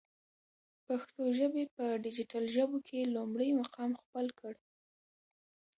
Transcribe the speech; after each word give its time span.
پښتو 0.85 1.21
ژبی 1.37 1.63
په 1.75 1.83
ډيجيټل 2.03 2.43
ژبو 2.55 2.77
کی 2.87 2.99
لمړی 3.15 3.49
مقام 3.61 3.91
خپل 4.01 4.25
کړ. 4.39 4.53